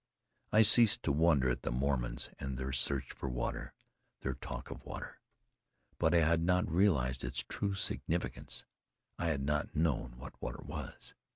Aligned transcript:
I 0.51 0.63
ceased 0.63 1.03
to 1.03 1.11
wonder 1.11 1.47
at 1.51 1.61
the 1.61 1.69
Mormons, 1.71 2.31
and 2.39 2.57
their 2.57 2.71
search 2.71 3.11
for 3.13 3.29
water, 3.29 3.71
their 4.21 4.33
talk 4.33 4.71
of 4.71 4.83
water. 4.83 5.19
But 5.99 6.15
I 6.15 6.21
had 6.21 6.41
not 6.41 6.67
realized 6.67 7.23
its 7.23 7.45
true 7.47 7.75
significance. 7.75 8.65
I 9.19 9.27
had 9.27 9.41
not 9.43 9.75
known 9.75 10.17
what 10.17 10.41
water 10.41 10.63
was. 10.63 11.13